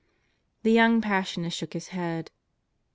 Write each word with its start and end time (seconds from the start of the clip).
The 0.63 0.71
young 0.71 0.99
Passionist 0.99 1.53
shook 1.55 1.73
his 1.73 1.89
head. 1.89 2.31